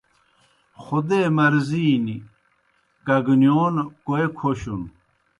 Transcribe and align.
خودے 0.83 1.21
مرضی 1.37 1.85
نیْ، 2.05 2.17
کگنِیون 3.05 3.75
کوئے 4.05 4.25
کھوْشُن 4.37 4.81